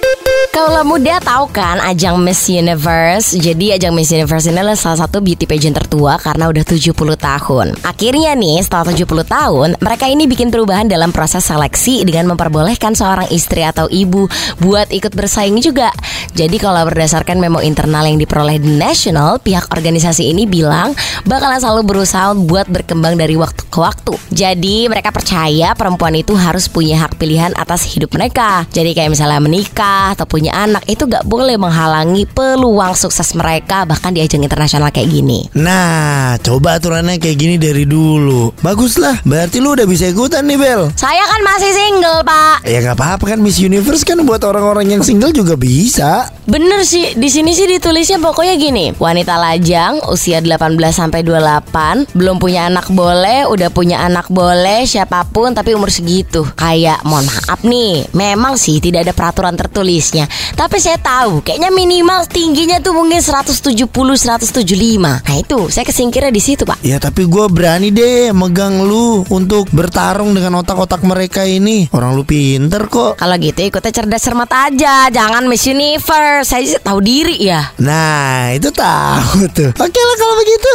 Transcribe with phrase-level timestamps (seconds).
[0.00, 0.33] Thank you.
[0.54, 3.34] Kalau muda tahu kan ajang Miss Universe.
[3.34, 7.74] Jadi ajang Miss Universe ini adalah salah satu beauty pageant tertua karena udah 70 tahun.
[7.82, 13.26] Akhirnya nih setelah 70 tahun Mereka ini bikin perubahan dalam proses seleksi Dengan memperbolehkan seorang
[13.34, 14.30] istri atau ibu
[14.62, 15.90] Buat ikut bersaing juga.
[16.38, 20.94] Jadi kalau berdasarkan memo internal yang diperoleh di National Pihak organisasi ini bilang
[21.26, 24.12] Bakalan selalu berusaha buat berkembang dari waktu ke waktu.
[24.28, 28.68] Jadi mereka percaya perempuan itu harus punya hak pilihan atas hidup mereka.
[28.68, 34.10] Jadi kayak misalnya menikah atau punya anak itu gak boleh menghalangi peluang sukses mereka bahkan
[34.10, 35.46] di ajang internasional kayak gini.
[35.56, 38.56] Nah, coba aturannya kayak gini dari dulu.
[38.60, 40.82] Bagus lah, berarti lu udah bisa ikutan nih Bel.
[40.96, 42.56] Saya kan masih single pak.
[42.66, 46.28] Ya nggak apa-apa kan Miss Universe kan buat orang-orang yang single juga bisa.
[46.44, 48.92] Bener sih, di sini sih ditulisnya pokoknya gini.
[48.96, 55.24] Wanita lajang usia 18 sampai 28, belum punya anak boleh, udah punya anak boleh, siapa
[55.24, 56.44] pun tapi umur segitu.
[56.56, 60.28] Kayak mohon maaf nih, memang sih tidak ada peraturan tertulisnya.
[60.54, 64.64] Tapi saya tahu kayaknya minimal tingginya tuh mungkin 170 175.
[65.00, 66.82] Nah itu saya kesingkirnya di situ, Pak.
[66.84, 71.90] Ya tapi gue berani deh megang lu untuk bertarung dengan otak-otak mereka ini.
[71.90, 73.18] Orang lu pinter kok.
[73.18, 76.50] Kalau gitu ikutnya cerdas cermat aja, jangan Miss Universe.
[76.50, 77.74] Saya tahu diri ya.
[77.80, 79.70] Nah itu tahu tuh.
[79.74, 80.70] Oke lah kalau begitu.